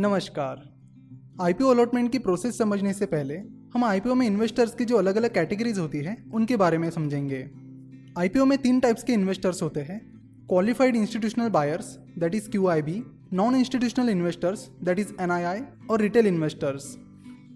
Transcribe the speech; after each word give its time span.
नमस्कार। 0.00 0.56
IPO 1.42 1.68
allotment 1.68 2.10
की 2.12 2.18
process 2.18 2.58
समझने 2.58 2.92
से 2.92 3.06
पहले, 3.06 3.36
हम 3.74 3.84
आईपीओ 3.84 4.14
में 4.14 4.26
इन्वेस्टर्स 4.26 4.74
की 4.74 4.84
जो 4.84 4.96
अलग 4.96 5.16
अलग 5.16 5.34
कैटेगरीज 5.34 5.78
होती 5.78 5.98
हैं, 5.98 6.30
उनके 6.30 6.56
बारे 6.56 6.78
में 6.78 6.90
समझेंगे। 6.90 7.50
आईपीओ 8.18 8.44
में 8.44 8.56
तीन 8.58 8.80
टाइप्स 8.80 9.02
के 9.02 9.12
इन्वेस्टर्स 9.12 9.62
होते 9.62 9.80
हैं। 9.80 9.98
Qualified 10.48 10.96
institutional 10.96 11.48
buyers 11.48 11.86
that 12.18 12.34
is 12.34 12.48
B 12.58 13.04
non 13.32 13.56
institutional 13.56 14.08
investors 14.08 14.68
that 14.84 14.98
is 14.98 15.12
I 15.22 15.60
और 15.90 16.00
retail 16.00 16.26
investors 16.26 16.94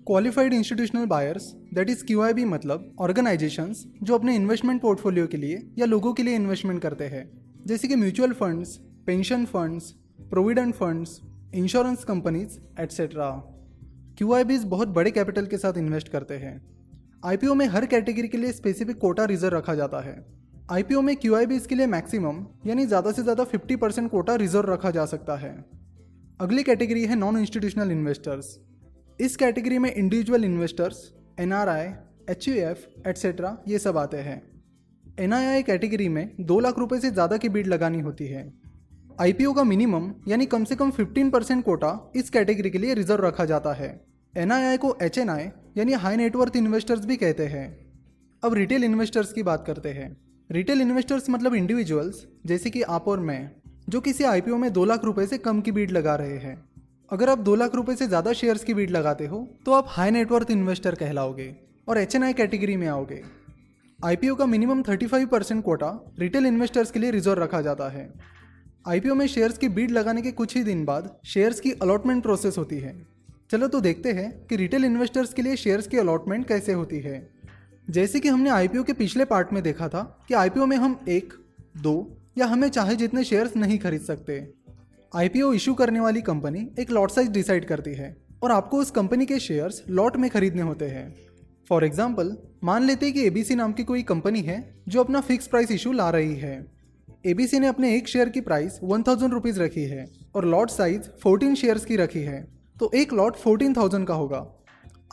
qualified 0.06 0.52
institutional 0.52 1.06
buyers 1.06 1.52
that 1.74 1.90
is 1.90 2.04
B 2.10 2.44
मतलब 2.44 2.96
ऑर्गेनाइजेशंस 3.00 3.86
जो 4.02 4.14
अपने 4.14 4.36
इन्वेस्टमेंट 4.36 4.82
पोर्टफोलियो 4.82 5.26
के 5.26 5.36
लिए 5.36 5.66
या 5.78 5.86
लोगों 5.86 6.12
के 6.12 6.22
लिए 6.22 6.34
इन्वेस्टमेंट 6.34 6.82
करते 6.82 7.04
हैं। 7.04 7.28
जैसे 7.66 7.88
कि 7.88 7.96
mutual 7.96 8.32
funds 8.32 8.76
pension 9.06 9.44
funds 9.44 9.94
provident 10.30 10.74
funds 10.74 11.20
insurance 11.52 12.04
companies 12.04 12.58
etcetera 12.80 13.28
Q 14.18 14.32
I 14.34 14.44
Bs 14.44 14.62
बहुत 14.66 14.88
बड़े 14.88 15.10
कैपिटल 15.10 15.46
के 15.46 15.56
साथ 15.56 15.78
इन्वेस्ट 15.78 16.08
करते 16.08 16.34
हैं। 16.34 16.54
आईपीओ 17.24 17.54
में 17.54 17.66
हर 17.66 17.86
कैटेगरी 17.86 18.28
के 18.28 18.38
लिए 18.38 18.52
स्पेसिफिक 18.52 18.98
कोटा 18.98 19.24
रिज़र्व 19.24 19.56
रखा 19.56 19.74
जाता 19.74 20.00
है। 20.00 20.14
आईपीओ 20.70 21.00
में 21.00 21.14
क्यू 21.16 21.34
आई 21.34 21.46
बीज 21.46 21.66
के 21.66 21.74
लिए 21.74 21.86
मैक्सिमम 21.86 22.44
यानी 22.66 22.86
ज़्यादा 22.86 23.12
से 23.12 23.22
ज़्यादा 23.22 23.44
50 23.46 23.76
परसेंट 23.80 24.10
कोटा 24.10 24.34
रिज़र्व 24.36 24.72
रखा 24.72 24.90
जा 24.90 25.04
सकता 25.06 25.36
है। 25.36 25.52
अगली 26.40 26.62
कैटेगरी 26.62 27.04
है 27.06 27.16
नॉन 27.16 27.38
इंस्टीट्यूशनल 27.38 27.90
इन्वेस्टर्स 27.90 28.58
इस 29.20 29.36
कैटेगरी 29.36 29.78
में 29.78 29.92
individual 29.92 30.44
investors 30.44 31.04
N 31.40 31.52
R 31.52 31.68
I 31.68 31.86
H 32.30 32.48
U 32.48 32.54
F 32.64 33.08
etcetera 33.08 33.56
ये 33.68 33.78
सब 33.78 33.98
आते 33.98 34.16
हैं। 34.20 34.42
एन 35.20 35.32
आई 35.32 35.44
आई 35.44 35.62
कैटेगरी 35.62 36.08
में 36.08 36.28
दो 36.40 36.60
लाख 36.60 36.78
रुपये 36.78 37.00
से 37.00 37.10
ज़्यादा 37.10 37.36
की 37.36 37.48
बीड 37.48 37.66
लगानी 37.66 38.00
होती 38.00 38.26
है। 38.26 38.50
आईपीओ 39.22 39.52
का 39.52 39.62
मिनिमम, 39.64 40.08
यानी 40.28 40.46
कम 40.46 40.64
से 40.64 40.74
कम 40.76 40.90
15 40.90 41.30
परसेंट 41.30 41.62
कोटा 41.64 42.12
इस 42.16 42.30
कैटेगरी 42.30 42.70
के 42.70 42.78
लिए 42.78 42.94
रिज़र्व 42.94 43.24
रखा 43.26 43.44
जाता 43.44 43.72
है। 43.72 43.90
एनआईआई 44.34 44.76
को 44.76 44.96
एच 45.02 45.18
यानी 45.18 45.92
हाई 45.94 46.16
नेटवर्थ 46.16 46.56
इन्वेस्टर्स 46.56 47.04
भी 47.06 47.16
कहते 47.16 47.46
हैं। 47.46 47.66
अब 48.42 48.54
रिटेल 48.54 48.84
इन्वेस्टर्स 48.84 49.32
की 49.32 49.42
बात 49.42 49.64
करते 49.66 49.88
हैं। 49.90 50.08
रिटेल 50.50 50.80
इन्वेस्टर्स 50.80 51.30
मतलब 51.30 51.54
इंडिविजुअल्स 51.54 52.24
जैसे 52.46 52.70
कि 52.70 52.82
आप 52.88 53.08
और 53.08 53.20
मैं, 53.20 53.50
जो 53.88 54.00
किसी 54.00 54.24
आईपीओ 54.24 54.56
में 54.56 54.72
दो 54.72 54.84
लाख 54.84 55.04
रुपए 55.04 55.26
से 55.26 55.38
कम 55.38 55.60
की 55.60 55.72
बीड 55.72 55.90
लगा 55.90 56.16
रहे 56.16 56.38
हैं। 56.38 56.56
अगर 57.10 57.30
आप 57.30 57.38
दो 57.40 57.54
लाख 57.54 57.74
रुपए 57.74 57.96
से 57.96 58.08
ज़्यादा 58.08 58.32
शेयर्स 58.32 58.64
की 58.64 58.74
बीड 58.74 58.90
लगाते 58.90 59.26
हो 59.26 59.46
तो 59.66 59.72
आप 59.72 59.86
हाई 59.90 60.10
नेटवर्थ 60.10 60.50
इन्वेस्टर 60.50 60.94
कहलाओगे 60.96 61.50
और 61.88 61.98
एचएनआई 61.98 62.32
कैटेगरी 62.34 62.76
में 62.76 62.86
आओगे। 62.88 63.22
आईपीओ 63.98 64.34
का 64.34 64.46
minimum 64.48 64.82
35 64.84 65.26
percent 65.28 65.64
quota 65.64 65.96
retail 66.18 66.46
investors 66.46 66.90
के 66.90 67.00
लिए 67.00 67.10
रिज़र्व 67.12 67.42
रखा 67.42 67.60
जाता 67.62 67.88
है। 67.90 68.10
आईपीओ 68.84 69.14
में 69.14 69.26
शेयर्स 69.26 69.58
की 69.58 69.68
बीड 69.68 69.90
लगाने 69.90 70.22
के 70.22 70.30
कुछ 70.30 70.56
ही 70.56 70.62
दिन 70.64 70.84
बाद 70.84 71.10
शेयर्स 71.24 71.60
की 71.60 71.72
अलॉटमेंट 71.72 72.22
प्रोसेस 72.22 72.56
होती 72.58 72.78
है। 72.78 72.94
चलो 73.50 73.66
तो 73.68 73.80
देखते 73.80 74.12
हैं 74.12 74.30
कि 74.46 74.56
रिटेल 74.56 74.84
इन्वेस्टर्स 74.84 75.32
के 75.32 75.42
लिए 75.42 75.56
शेयर्स 75.56 75.86
की 75.86 75.98
अलॉटमेंट 75.98 76.46
कैसे 76.48 76.72
होती 76.72 76.98
है। 77.00 77.28
जैसे 77.90 78.20
कि 78.20 78.28
हमने 78.28 78.50
आईपीओ 78.50 78.82
के 78.82 78.92
पिछले 78.92 79.24
पार्ट 79.24 79.52
में 79.52 79.62
देखा 79.62 79.88
था 79.88 80.02
कि 80.28 80.34
आईपीओ 80.34 80.66
में 80.66 80.76
हम 80.76 80.98
एक, 81.08 81.32
दो 81.76 82.16
या 82.38 82.46
हमें 82.46 82.68
चाहे 82.68 82.96
जितने 82.96 83.24
शेयर्स 83.24 83.56
नहीं 83.56 83.78
खरीद 83.78 84.00
सकते। 84.00 84.42
आईपीओ 85.12 85.52
इशू 85.52 85.74
करने 85.74 86.00
वाली 86.00 86.22
कंपनी 86.22 86.68
एक 86.78 86.90
लॉट 86.90 87.10
साइज़ 87.10 87.30
डिसाइड 87.30 87.64
करती 87.64 87.94
है 87.94 88.16
और 88.42 88.52
आपको 88.52 88.78
उस 88.78 88.90
कंपनी 88.90 89.26
के 89.26 89.38
शेयर्स 89.38 89.82
लॉट 89.90 90.16
में 90.16 90.30
खरीदने 90.30 90.62
होते 90.62 90.88
हैं। 90.88 91.14
फॉर 91.68 91.84
एग्ज़ाम्पल 91.84 92.36
मान 92.64 92.84
लेते 92.84 93.06
हैं 93.06 93.14
कि 93.14 93.26
एबीसी 93.26 93.54
नाम 93.54 93.72
की 93.72 93.84
कोई 93.84 94.02
कंपनी 94.04 94.40
है 94.42 94.62
जो 94.88 95.00
अपना 95.00 95.20
फिक्स 95.20 95.46
प्राइस 95.46 95.70
इशू 95.70 95.92
ला 95.92 96.10
रही 96.10 96.34
है। 96.36 96.81
एबीसी 97.26 97.58
ने 97.58 97.66
अपने 97.66 97.94
एक 97.96 98.08
शेयर 98.08 98.28
की 98.28 98.40
प्राइस 98.40 98.78
वन 98.82 99.02
थाउज़ेंड 99.02 99.32
रुपीज़ 99.32 99.60
रखी 99.60 99.84
है 99.84 100.06
और 100.34 100.44
लॉट 100.46 100.70
साइज़ 100.70 101.08
फोर्टीन 101.22 101.54
शेयर्स 101.54 101.84
की 101.84 101.96
रखी 101.96 102.20
है। 102.20 102.42
तो 102.76 102.90
एक 102.94 103.12
लॉट 103.12 103.36
फोर्टीन 103.36 103.74
थाउज़ेंड 103.74 104.06
का 104.06 104.14
होगा। 104.14 104.46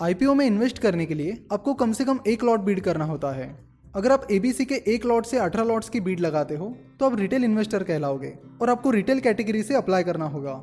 आईपीओ 0.02 0.34
में 0.34 0.46
इन्वेस्ट 0.46 0.80
करने 0.80 1.06
के 1.06 1.14
लिए 1.14 1.38
आपको 1.54 1.74
कम 1.74 1.92
से 1.94 2.06
कम 2.06 2.20
एक 2.28 2.44
लॉट 2.44 2.60
बीड 2.62 2.80
करना 2.82 3.06
होता 3.06 3.32
है। 3.32 3.48
अगर 3.96 4.12
आप 4.12 4.28
एबीसी 4.32 4.66
के 4.66 4.76
एक 4.88 5.06
लॉट 5.06 5.26
से 5.26 5.38
अठारह 5.40 5.66
लॉट्स 5.66 5.90
की 5.90 6.00
बीड 6.00 6.20
लगाते 6.20 6.56
हो 6.56 6.74
तो 7.00 7.06
आप 7.06 7.20
रिटेल 7.20 7.44
इन्वेस्टर 7.44 7.84
कहलाओगे 7.84 8.34
और 8.62 8.70
आपको 8.70 8.92
रिटेल 8.92 9.20
कैटेगरी 9.20 9.64
से 9.64 9.76
अप्लाई 9.76 10.04
करना 10.04 10.26
होगा। 10.28 10.54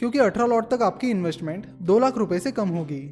क्योंकि 0.00 0.18
अठारह 0.18 0.46
लॉट 0.46 0.70
तक 0.70 0.82
आपकी 0.82 1.10
इन्वेस्टमेंट 1.10 1.66
दो 1.82 1.98
लाख 1.98 2.18
रुपए 2.18 2.38
से 2.38 2.52
कम 2.52 2.68
होगी। 2.68 3.02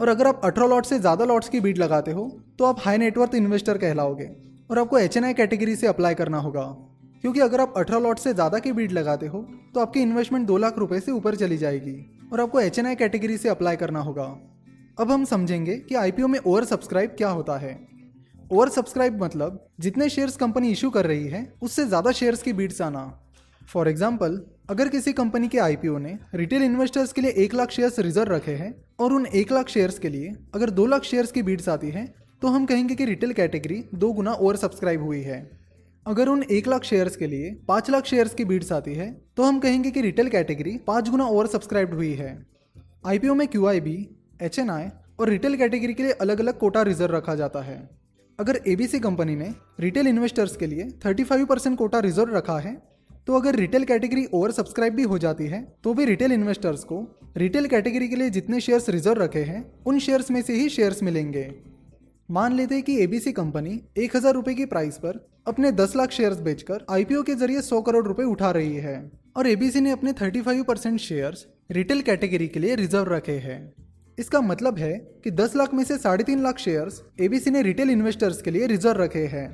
और 0.00 0.08
अगर 0.08 0.26
आप 0.26 0.40
अठारह 0.44 0.68
लॉट 0.68 0.86
से 0.86 0.98
ज़्यादा 0.98 1.24
लॉट्स 1.24 1.48
की 1.48 1.60
बीड 1.60 1.78
लगाते 1.78 2.12
हो 2.12 2.30
तो 2.58 2.64
आप 2.64 2.80
हाई 2.80 2.98
नेटवर्थ 2.98 3.34
इन्वेस्टर 3.34 3.78
कहलाओगे 3.78 4.30
और 4.70 4.78
आपको 4.78 4.98
एचएनआई 4.98 5.34
कैटेगरी 5.34 5.76
से 5.76 5.86
अप्लाई 5.86 6.14
करना 6.14 6.38
होगा। 6.38 6.83
क्योंकि 7.24 7.40
अगर 7.40 7.60
आप 7.60 7.74
अठारह 7.76 8.00
लॉट 8.00 8.18
से 8.18 8.32
ज़्यादा 8.34 8.58
की 8.58 8.70
बीड 8.72 8.92
लगाते 8.92 9.26
हो 9.26 9.38
तो 9.74 9.80
आपकी 9.80 10.00
इन्वेस्टमेंट 10.00 10.46
दो 10.46 10.56
लाख 10.56 10.78
रुपए 10.78 10.98
से 11.00 11.12
ऊपर 11.12 11.34
चली 11.36 11.56
जाएगी 11.58 11.94
और 12.32 12.40
आपको 12.40 12.60
एच 12.60 12.78
एन 12.78 12.86
आई 12.86 12.94
कैटेगरी 12.94 13.36
से 13.36 13.48
अप्लाई 13.48 13.76
करना 13.76 14.00
होगा। 14.00 14.24
अब 14.98 15.10
हम 15.10 15.24
समझेंगे 15.24 15.76
कि 15.78 15.94
आईपीओ 15.96 16.26
में 16.28 16.38
ओवर 16.40 16.64
सब्सक्राइब 16.66 17.14
क्या 17.18 17.28
होता 17.30 17.56
है। 17.58 17.72
ओवर 18.52 18.68
सब्सक्राइब 18.70 19.22
मतलब 19.22 19.58
जितने 19.80 20.08
शेयर्स 20.10 20.36
कंपनी 20.36 20.70
इशू 20.72 20.90
कर 20.90 21.06
रही 21.06 21.26
है, 21.26 21.52
उससे 21.62 21.86
ज़्यादा 21.86 22.12
शेयर्स 22.12 22.42
की 22.42 22.52
बीड्स 22.52 22.82
आना। 22.82 23.06
फॉर 23.62 23.88
एग्ज़ाम्पल 23.88 24.40
अगर 24.70 24.88
किसी 24.90 25.12
कंपनी 25.14 25.48
के 25.48 25.58
आईपीओ 25.60 25.98
ने 25.98 26.16
रिटेल 26.34 26.62
इन्वेस्टर्स 26.62 27.12
के 27.12 27.20
लिए 27.20 27.30
एक 27.38 27.54
लाख 27.54 27.70
शेयर्स 27.70 27.98
रिज़र्व 28.00 28.34
रखे 28.34 28.54
हैं 28.54 28.74
और 29.00 29.12
उन 29.12 29.26
एक 29.34 29.52
लाख 29.52 29.68
शेयर्स 29.68 29.98
के 29.98 30.08
लिए 30.10 30.36
अगर 30.54 30.70
दो 30.72 30.86
लाख 30.86 31.02
शेयर्स 31.04 31.32
की 31.32 31.42
बीड्स 31.42 31.68
आती 31.70 31.90
है 31.90 32.06
तो 32.42 32.48
हम 32.48 32.66
कहेंगे 32.66 32.94
कि 32.94 33.04
रिटेल 33.06 33.32
कैटेगरी 33.32 33.84
दो 33.96 34.12
गुना 34.12 34.32
ओवर 34.32 34.56
सब्सक्राइब 34.58 35.02
हुई 35.02 35.22
है। 35.22 35.42
अगर 36.06 36.28
उन 36.28 36.42
एक 36.52 36.66
लाख 36.68 36.84
शेयर्स 36.84 37.14
के 37.16 37.26
लिए 37.26 37.50
पाँच 37.68 37.88
लाख 37.90 38.06
शेयर्स 38.06 38.34
की 38.34 38.44
बीड्स 38.44 38.72
आती 38.72 38.94
है 38.94 39.10
तो 39.36 39.42
हम 39.42 39.58
कहेंगे 39.58 39.90
कि 39.90 40.00
रिटेल 40.00 40.28
कैटेगरी 40.28 40.76
पाँच 40.86 41.08
गुना 41.08 41.26
ओवर 41.26 41.46
सब्सक्राइब 41.46 41.94
हुई 41.94 42.12
है। 42.12 42.30
आईपीओ 43.06 43.34
में 43.34 43.46
Q 43.48 43.66
I 43.66 43.80
B 43.80 43.96
H 44.42 44.58
N 44.58 44.70
I 44.70 44.88
और 45.20 45.28
रिटेल 45.28 45.56
कैटेगरी 45.56 45.94
के 45.94 46.02
लिए 46.02 46.12
अलग 46.12 46.40
अलग 46.40 46.58
कोटा 46.58 46.82
रिज़र्व 46.82 47.16
रखा 47.16 47.34
जाता 47.34 47.62
है। 47.62 47.78
अगर 48.38 48.60
एबीसी 48.66 49.00
कंपनी 49.00 49.36
ने 49.36 49.50
रिटेल 49.80 50.06
इन्वेस्टर्स 50.06 50.56
के 50.56 50.66
लिए 50.66 50.88
35 51.06 51.46
परसेंट 51.46 51.78
कोटा 51.78 51.98
रिज़र्व 52.00 52.36
रखा 52.36 52.58
है 52.58 52.76
तो 53.26 53.36
अगर 53.36 53.56
रिटेल 53.56 53.84
कैटेगरी 53.84 54.26
ओवर 54.34 54.50
सब्सक्राइब 54.52 54.94
भी 54.94 55.02
हो 55.04 55.18
जाती 55.18 55.46
है 55.46 55.66
तो 55.84 55.94
भी 55.94 56.04
रिटेल 56.04 56.32
इन्वेस्टर्स 56.32 56.84
को 56.84 57.06
रिटेल 57.36 57.66
कैटेगरी 57.66 58.08
के 58.08 58.16
लिए 58.16 58.30
जितने 58.30 58.60
शेयर्स 58.60 58.88
रिज़र्व 58.88 59.22
रखे 59.22 59.42
हैं, 59.42 59.64
उन 59.86 59.98
शेयर्स 59.98 60.30
में 60.30 60.42
से 60.42 60.54
ही 60.54 60.68
शेयर्स 60.70 61.02
मिलेंगे। 61.02 61.52
मान 62.28 62.52
लेते 62.52 62.74
हैं 62.74 62.82
कि 62.84 62.96
एबीसी 63.02 63.32
कंपनी 63.32 63.70
एक 63.98 64.14
हज़ार 64.16 64.32
रुपए 64.34 64.52
की 64.54 64.64
प्राइस 64.66 64.96
पर 64.98 65.18
अपने 65.46 65.70
10 65.72 65.94
लाख 65.96 66.10
शेयर्स 66.10 66.38
बेचकर 66.40 66.84
आईपीओ 66.90 67.22
के 67.22 67.34
ज़रिए 67.34 67.60
100 67.60 67.80
करोड़ 67.86 68.06
रुपए 68.06 68.22
उठा 68.24 68.50
रही 68.50 68.76
है 68.76 68.94
और 69.36 69.46
एबीसी 69.46 69.80
ने 69.80 69.90
अपने 69.90 70.12
35 70.12 70.62
परसेंट 70.64 70.98
शेयर 71.00 71.36
रिटेल 71.70 72.00
कैटेगरी 72.02 72.46
के 72.48 72.60
लिए 72.60 72.74
रिज़र्व 72.74 73.12
रखे 73.12 73.36
हैं। 73.38 73.58
इसका 74.18 74.40
मतलब 74.42 74.78
है 74.78 74.92
कि 75.24 75.30
10 75.32 75.56
लाख 75.56 75.74
में 75.74 75.82
से 75.84 75.98
साढ़े 75.98 76.24
तीन 76.24 76.42
लाख 76.42 76.58
शेयर्स 76.58 77.02
एबीसी 77.20 77.50
ने 77.50 77.62
रिटेल 77.62 77.90
इन्वेस्टर्स 77.90 78.40
के 78.42 78.50
लिए 78.50 78.66
रिज़र्व 78.66 79.02
रखे 79.02 79.26
हैं। 79.26 79.46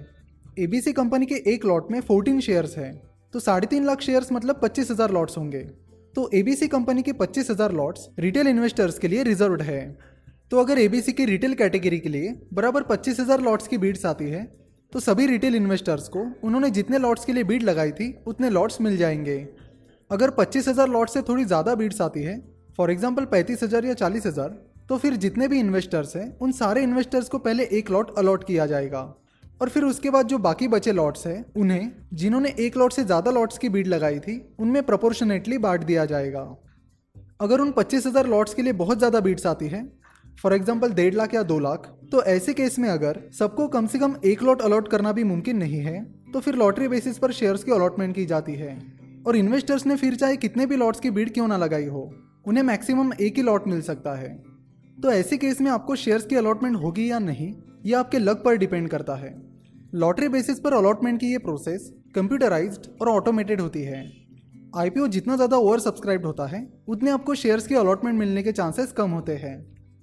एबीसी 0.58 0.92
कंपनी 0.92 1.26
के 1.26 1.42
एक 1.54 1.64
लॉट 1.64 1.90
में 1.90 2.00
14 2.02 2.40
शेयर्स 2.40 2.76
है 2.78 2.92
तो 3.34 3.40
साढ़े 3.40 3.66
तीन 3.66 3.84
लाख 3.84 4.00
शेयर्स 4.00 4.32
मतलब 4.32 4.60
पच्चीस 4.62 4.90
हज़ार 4.90 5.10
लॉट्स 5.10 5.38
होंगे। 5.38 5.64
तो 6.14 6.28
एबीसी 6.34 6.68
कंपनी 6.68 7.02
के 7.02 7.12
पच्चीस 7.14 7.50
हज़ार 7.50 7.72
लॉट्स 7.72 8.08
रिटेल 8.18 8.48
इन्वेस्टर्स 8.48 8.98
के 8.98 9.08
लिए 9.08 9.22
रिज़र्व 9.24 9.60
है। 9.62 9.82
तो 10.50 10.58
अगर 10.58 10.78
एबीसी 10.78 11.12
की 11.12 11.24
रिटेल 11.24 11.52
कैटेगरी 11.54 11.98
के 11.98 12.08
लिए 12.08 12.34
बराबर 12.52 12.82
पच्चीस 12.82 13.18
हज़ार 13.20 13.40
लॉट्स 13.40 13.68
की 13.68 13.78
बीड्स 13.78 14.06
आती 14.06 14.24
है 14.24 14.42
तो 14.92 15.00
सभी 15.00 15.26
रिटेल 15.26 15.54
इन्वेस्टर्स 15.54 16.08
को 16.08 16.24
उन्होंने 16.44 16.70
जितने 16.70 16.98
लॉट्स 16.98 17.24
के 17.24 17.32
लिए 17.32 17.44
बीड 17.44 17.62
लगाई 17.62 17.90
थी, 17.90 18.22
उतने 18.26 18.50
लॉट्स 18.50 18.80
मिल 18.80 18.96
जाएँगे। 18.96 19.36
अगर 20.10 20.30
पच्चीस 20.30 20.68
हज़ार 20.68 20.88
लॉट 20.88 21.10
से 21.10 21.22
थोड़ी 21.22 21.44
ज़्यादा 21.44 21.74
बीड्स 21.74 22.00
आती 22.00 22.22
है 22.22 22.36
फॉर 22.78 22.90
एग्ज़ाम्पल 22.90 23.24
पैंतीस 23.26 23.62
हज़ार 23.62 23.84
या 23.86 23.94
चालीस 23.94 24.26
हज़ार 24.26 24.48
तो 24.88 24.98
फिर 24.98 25.16
जितने 25.16 25.48
भी 25.48 25.58
इन्वेस्टर्स 25.60 26.16
हैं, 26.16 26.38
उन 26.38 26.52
सारे 26.52 26.82
इन्वेस्टर्स 26.82 27.28
को 27.28 27.38
पहले 27.38 27.64
एक 27.72 27.90
लॉट 27.90 28.10
अलॉट 28.18 28.44
किया 28.44 28.66
जाएगा। 28.66 29.02
और 29.62 29.68
फिर 29.68 29.84
उसके 29.84 30.10
बाद 30.10 30.26
जो 30.26 30.38
बाकी 30.40 30.68
बचे 30.68 30.92
लॉट्स 30.92 31.26
हैं, 31.26 31.44
उन्हें, 31.56 31.90
जिन्होंने 32.14 32.54
एक 32.58 32.76
लॉट 32.76 32.92
से 32.92 33.04
ज़्यादा 33.04 33.30
लॉट्स 33.30 33.58
की 33.58 33.68
बीड 33.68 33.86
लगाई 33.86 34.18
थी, 34.18 34.36
उनमें 34.58 34.82
प्रपोर्शनेटली 34.82 35.58
बांट 35.60 35.84
दिया 35.84 36.04
जाएगा। 36.06 36.44
अगर 37.40 37.60
उन 37.60 37.70
पच्चीस 37.72 38.06
हज़ार 38.06 38.26
लॉट्स 38.26 38.54
के 38.54 38.62
लिए 38.62 38.72
बहुत 38.74 38.98
ज़्यादा 38.98 39.20
बीड्स 39.20 39.46
आती 39.46 39.68
है 39.68 39.82
फॉर 40.40 40.52
एग्ज़ाम्पल 40.52 40.92
डेढ़ 40.92 41.14
लाख 41.14 41.34
या 41.34 41.42
दो 41.44 41.58
लाख। 41.58 41.86
तो 42.12 42.22
ऐसे 42.24 42.52
केस 42.54 42.78
में 42.78 42.88
अगर 42.88 43.20
सबको 43.38 43.66
कम 43.68 43.86
से 43.86 43.98
कम 43.98 44.14
एक 44.24 44.42
लॉट 44.42 44.62
अलॉट 44.62 44.88
करना 44.88 45.12
भी 45.12 45.24
मुमकिन 45.24 45.56
नहीं 45.56 45.80
है 45.80 46.02
तो 46.32 46.40
फिर 46.40 46.54
लॉटरी 46.56 46.88
बेसिस 46.88 47.18
पर 47.18 47.32
शेयर्स 47.32 47.64
की 47.64 47.72
अलॉटमेंट 47.72 48.14
की 48.14 48.24
जाती 48.26 48.54
है। 48.54 48.76
और 49.26 49.36
इन्वेस्टर्स 49.36 49.86
ने 49.86 49.96
फिर 49.96 50.14
चाहे 50.14 50.36
कितने 50.38 50.66
भी 50.66 50.76
लॉट्स 50.76 51.00
की 51.00 51.10
बीड 51.10 51.32
क्यों 51.34 51.48
ना 51.48 51.56
लगाई 51.56 51.86
हो, 51.86 52.02
उन्हें 52.46 52.62
मैक्सिमम 52.64 53.12
एक 53.20 53.36
ही 53.36 53.42
लॉट 53.42 53.66
मिल 53.68 53.80
सकता 53.82 54.14
है। 54.14 54.28
तो 54.98 55.10
ऐसे 55.12 55.36
केस 55.36 55.60
में 55.60 55.70
आपको 55.70 55.96
शेयर्स 55.96 56.24
की 56.26 56.36
अलॉटमेंट 56.36 56.76
होगी 56.76 57.10
या 57.10 57.18
नहीं 57.18 57.52
यह 57.86 57.98
आपके 57.98 58.18
लक 58.18 58.42
पर 58.44 58.56
डिपेंड 58.56 58.88
करता 58.88 59.14
है। 59.16 59.34
लॉटरी 59.94 60.28
बेसिस 60.28 60.60
पर 60.60 60.74
अलॉटमेंट 60.74 61.20
की 61.20 61.26
ये 61.26 61.38
प्रोसेस 61.40 61.90
कंप्यूटराइज्ड 62.14 62.86
और 63.00 63.08
ऑटोमेटेड 63.08 63.60
होती 63.60 63.82
है। 63.82 64.00
आईपीओ 64.76 65.06
जितना 65.08 65.36
ज़्यादा 65.36 65.56
ओवर 65.58 65.80
सब्सक्राइब 65.80 66.26
होता 66.26 66.46
है, 66.46 66.66
उतने 66.88 67.10
आपको 67.10 67.34
शेयर्स 67.34 67.66
की 67.66 67.74
अलॉटमेंट 67.74 68.18
मिलने 68.18 68.42
के 68.42 68.52
चांसेस 68.52 68.92
कम 68.92 69.10
होते 69.10 69.36
हैं। 69.36 69.56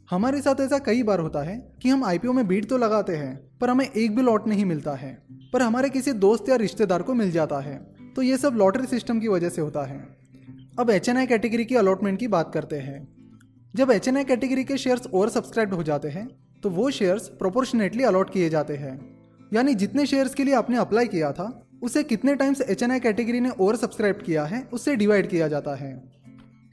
हमारे 0.09 0.41
साथ 0.41 0.59
ऐसा 0.61 0.77
कई 0.79 1.01
बार 1.03 1.19
होता 1.19 1.41
है 1.43 1.57
कि 1.81 1.89
हम 1.89 2.03
आईपीओ 2.03 2.33
में 2.33 2.47
बीट 2.47 2.67
तो 2.69 2.77
लगाते 2.77 3.15
हैं, 3.15 3.35
पर 3.61 3.69
हमें 3.69 3.85
एक 3.85 4.15
भी 4.15 4.21
लॉट 4.21 4.47
नहीं 4.47 4.65
मिलता 4.65 4.93
है। 4.93 5.11
पर 5.53 5.61
हमारे 5.61 5.89
किसी 5.89 6.11
दोस्त 6.15 6.49
या 6.49 6.55
रिश्तेदार 6.55 7.01
को 7.01 7.13
मिल 7.13 7.31
जाता 7.31 7.59
है। 7.59 7.75
तो 8.15 8.21
ये 8.21 8.37
सब 8.37 8.55
लॉटरी 8.55 8.87
सिस्टम 8.87 9.19
की 9.19 9.27
वजह 9.27 9.49
से 9.49 9.61
होता 9.61 9.83
है। 9.85 9.97
अब 10.79 10.89
एचएनआई 10.89 11.27
कैटेगरी 11.27 11.65
की 11.65 11.75
अलॉटमेंट 11.75 12.19
की 12.19 12.27
बात 12.27 12.51
करते 12.53 12.75
हैं। 12.77 13.07
जब 13.73 13.91
एचएनआई 13.91 14.23
कैटेगरी 14.23 14.63
के 14.63 14.77
शेयर्स 14.77 15.07
ओवर 15.07 15.29
सब्सक्राइब 15.29 15.73
हो 15.73 15.83
जाते 15.83 16.07
हैं 16.07 16.27
तो 16.63 16.69
वो 16.69 16.89
शेयर्स 16.91 17.27
प्रोपोर्शनेटली 17.39 18.03
अलॉट 18.03 18.29
किए 18.29 18.49
जाते 18.49 18.75
हैं। 18.75 18.97
यानी 19.53 19.73
जितने 19.75 20.05
शेयर्स 20.05 20.33
के 20.33 20.43
लिए 20.43 20.53
आपने 20.55 20.77
अप्लाई 20.77 21.07
किया 21.07 21.31
था, 21.31 21.51
उसे 21.83 22.03
कितने 22.05 22.35
टाइम्स 22.35 22.61
एचएनआई 22.61 22.99
कैटेगरी 22.99 23.39
ने 23.39 23.49
ओवर 23.51 23.75
सब्सक्राइब 23.75 24.23
किया 24.25 24.45
है, 24.45 24.67
उससे 24.73 24.95
डिवाइड 24.95 25.29
किया 25.29 25.47
जाता 25.47 25.75
है। 25.75 25.93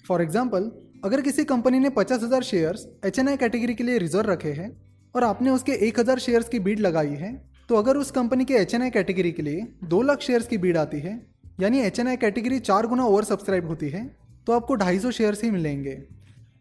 फॉर 0.05 0.23
एग्ज़ाम्पल 0.23 0.71
अगर 1.05 1.21
किसी 1.21 1.45
कंपनी 1.45 1.79
ने 1.79 1.89
पचास 1.91 2.23
हज़ार 2.23 2.43
shares 2.43 2.87
H 3.06 3.19
N 3.19 3.29
I 3.29 3.37
category 3.37 3.75
के 3.75 3.85
लिए 3.85 3.99
रिज़र्व 3.99 4.31
रखे 4.31 4.53
हैं 4.53 4.69
और 5.15 5.25
आपने 5.25 5.51
उसके 5.51 5.73
एक 5.89 5.99
हज़ार 6.01 6.19
शेयर्स 6.19 6.49
की 6.49 6.59
बीड 6.61 6.81
लगाई 6.81 7.15
है 7.17 7.33
तो 7.69 7.77
अगर 7.77 7.97
उस 7.97 8.11
कंपनी 8.11 8.45
के 8.45 8.55
एच 8.56 8.75
एन 8.75 8.83
आई 8.83 8.91
कैटेगरी 8.91 9.33
के 9.33 9.43
लिए 9.43 9.67
दो 9.85 10.01
लाख 10.03 10.21
शेयर्स 10.21 10.47
की 10.47 10.59
बीड 10.59 10.77
आती 10.77 11.01
है, 11.01 11.12
यानी 11.61 11.81
एच 11.81 12.01
एन 12.01 12.09
आई 12.09 12.17
कैटेगरी 12.17 12.59
चार 12.61 12.87
गुना 12.87 13.05
ओवर 13.06 13.25
सब्सक्राइब 13.25 13.67
होती 13.67 13.89
है 13.91 14.05
तो 14.47 14.53
आपको 14.53 14.75
ढाई 14.77 14.99
सौ 14.99 15.11
शेयर्स 15.11 15.45
ही 15.45 15.51
मिलेंगे। 15.51 15.97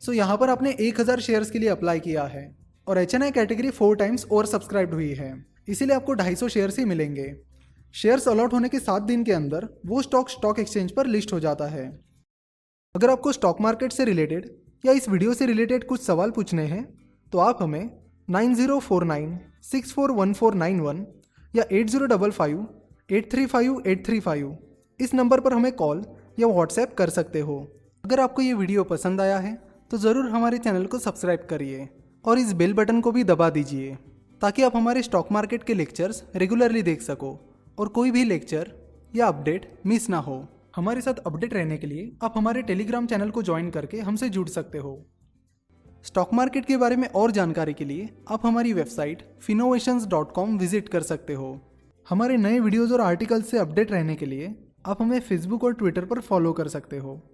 सो 0.01 0.13
यहाँ 0.13 0.37
पर 0.37 0.49
आपने 0.49 0.75
एक 0.81 0.99
हज़ार 0.99 1.19
शेयर्स 1.21 1.51
के 1.51 1.59
लिए 1.59 1.69
अप्लाई 1.69 1.99
किया 2.01 2.23
है 2.27 2.45
और 2.87 2.97
H 2.97 3.15
N 3.15 3.23
I 3.23 3.31
category 3.31 3.69
four 3.71 3.95
times 3.97 4.25
oversubscribe 4.47 4.93
हुई 4.93 5.11
है। 5.15 5.33
इसीलिए 5.69 5.95
आपको 5.95 6.13
ढाई 6.15 6.35
सौ 6.35 6.47
शेयर्स 6.49 6.79
ही 6.79 6.85
मिलेंगे। 6.85 7.33
शेयर्स 7.95 8.27
अलॉट 8.27 8.53
होने 8.53 8.69
के 8.69 8.79
सात 8.81 9.01
दिन 9.03 9.23
के 9.23 9.33
अंदर 9.33 9.67
वो 9.85 10.01
स्टॉक 10.01 10.29
स्टॉक 10.29 10.59
एक्सचेंज 10.59 10.91
पर 10.91 11.07
लिस्ट 11.07 11.33
हो 11.33 11.39
जाता 11.39 11.67
है। 11.69 11.91
अगर 12.95 13.09
आपको 13.09 13.31
स्टॉक 13.31 13.61
मार्केट 13.61 13.91
से 13.91 14.05
रिलेटेड 14.05 14.45
या 14.83 14.91
इस 14.91 15.07
वीडियो 15.09 15.33
से 15.33 15.45
रिलेटेड 15.45 15.83
कुछ 15.83 16.01
सवाल 16.01 16.31
पूछने 16.31 16.63
हैं 16.65 16.83
तो 17.33 17.37
आप 17.39 17.61
हमें 17.61 17.89
nine 18.27 18.53
zero 18.55 18.77
four 18.79 19.03
nine 19.03 19.37
six 19.61 19.93
four 19.93 20.11
one 20.11 20.33
four 20.33 20.53
nine 20.53 20.79
one 20.79 21.05
या 21.55 21.63
eight 21.71 21.89
zero 21.89 22.05
double 22.05 22.31
five 22.31 22.67
eight 23.11 23.31
three 23.31 23.45
five 23.45 23.81
eight 23.87 24.05
three 24.05 24.19
five 24.19 24.55
इस 24.99 25.13
नंबर 25.13 25.39
पर 25.39 25.53
हमें 25.53 25.71
कॉल 25.71 26.05
या 26.39 26.47
व्हाट्सएप 26.47 26.93
कर 26.97 27.09
सकते 27.09 27.39
हो। 27.39 27.59
अगर 28.03 28.19
आपको 28.19 28.41
ये 28.41 28.53
वीडियो 28.53 28.83
पसंद 28.83 29.21
आया 29.21 29.37
है 29.39 29.57
तो 29.91 29.97
ज़रूर 29.97 30.29
हमारे 30.29 30.57
चैनल 30.59 30.85
को 30.85 30.99
सब्सक्राइब 30.99 31.47
करिए 31.49 31.89
और 32.25 32.39
इस 32.39 32.53
बेल 32.53 32.73
बटन 32.73 33.01
को 33.01 33.11
भी 33.11 33.23
दबा 33.23 33.49
दीजिए, 33.49 33.95
ताकि 34.41 34.63
आप 34.63 34.75
हमारे 34.75 35.01
स्टॉक 35.01 35.31
मार्केट 35.31 35.63
के 35.63 35.73
लेक्चर्स 35.73 36.23
रेगुलरली 36.35 36.81
देख 36.83 37.01
सको 37.01 37.37
और 37.77 37.87
कोई 37.89 38.11
भी 38.11 38.23
लेक्चर 38.23 38.73
या 39.15 39.27
अपडेट 39.27 39.71
मिस 39.85 40.09
ना 40.09 40.17
हो। 40.19 40.43
हमारे 40.75 41.01
साथ 41.01 41.13
अपडेट 41.13 41.53
रहने 41.53 41.77
के 41.77 41.87
लिए 41.87 42.11
आप 42.23 42.33
हमारे 42.37 42.61
टेलीग्राम 42.61 43.07
चैनल 43.07 43.29
को 43.29 43.41
ज्वाइन 43.43 43.69
करके 43.69 43.99
हमसे 43.99 44.29
जुड़ 44.29 44.47
सकते 44.49 44.77
हो। 44.77 45.05
स्टॉक 46.03 46.33
मार्केट 46.33 46.65
के 46.65 46.77
बारे 46.77 46.95
में 46.95 47.07
और 47.07 47.31
जानकारी 47.31 47.73
के 47.73 47.85
लिए 47.85 48.09
आप 48.31 48.45
हमारी 48.45 48.73
वेबसाइट 48.73 49.21
फिनोवेशंस 49.41 50.07
विज़िट 50.39 50.89
कर 50.89 51.01
सकते 51.01 51.33
हो। 51.33 51.59
हमारे 52.09 52.37
नए 52.37 52.59
वीडियोज़ 52.59 52.93
और 52.93 53.01
आर्टिकल्स 53.01 53.51
से 53.51 53.57
अपडेट 53.57 53.91
रहने 53.91 54.15
के 54.15 54.25
लिए 54.25 54.55
आप 54.85 55.01
हमें 55.01 55.19
फेसबुक 55.19 55.63
और 55.63 55.73
ट्विटर 55.73 56.05
पर 56.05 56.19
फॉलो 56.19 56.53
कर 56.53 56.67
सकते 56.67 56.97
हो। 56.97 57.32